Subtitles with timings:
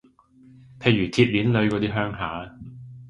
[0.79, 2.57] 譬如鐵鍊女嗰啲鄉下